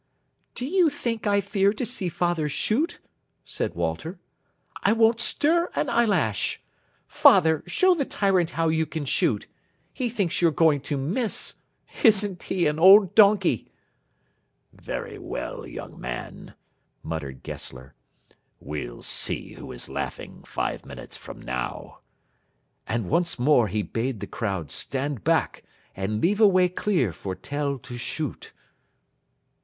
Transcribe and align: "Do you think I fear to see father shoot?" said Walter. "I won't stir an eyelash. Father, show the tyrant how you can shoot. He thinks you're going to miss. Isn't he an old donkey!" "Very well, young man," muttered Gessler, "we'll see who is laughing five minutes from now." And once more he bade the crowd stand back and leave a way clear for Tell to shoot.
"Do 0.55 0.65
you 0.65 0.89
think 0.89 1.27
I 1.27 1.41
fear 1.41 1.71
to 1.73 1.85
see 1.85 2.09
father 2.09 2.49
shoot?" 2.49 2.97
said 3.45 3.75
Walter. 3.75 4.17
"I 4.81 4.93
won't 4.93 5.19
stir 5.19 5.69
an 5.75 5.91
eyelash. 5.91 6.59
Father, 7.05 7.63
show 7.67 7.93
the 7.93 8.03
tyrant 8.03 8.49
how 8.57 8.67
you 8.69 8.87
can 8.87 9.05
shoot. 9.05 9.45
He 9.93 10.09
thinks 10.09 10.41
you're 10.41 10.49
going 10.51 10.81
to 10.89 10.97
miss. 10.97 11.53
Isn't 12.01 12.41
he 12.41 12.65
an 12.65 12.79
old 12.79 13.13
donkey!" 13.13 13.71
"Very 14.73 15.19
well, 15.19 15.67
young 15.67 15.99
man," 16.01 16.55
muttered 17.03 17.43
Gessler, 17.43 17.93
"we'll 18.59 19.03
see 19.03 19.53
who 19.53 19.71
is 19.71 19.87
laughing 19.87 20.43
five 20.47 20.83
minutes 20.83 21.15
from 21.15 21.39
now." 21.39 21.99
And 22.87 23.07
once 23.07 23.37
more 23.37 23.67
he 23.67 23.83
bade 23.83 24.19
the 24.19 24.25
crowd 24.25 24.71
stand 24.71 25.23
back 25.23 25.61
and 25.95 26.19
leave 26.21 26.41
a 26.41 26.47
way 26.47 26.69
clear 26.69 27.13
for 27.13 27.35
Tell 27.35 27.77
to 27.77 27.97
shoot. 27.99 28.51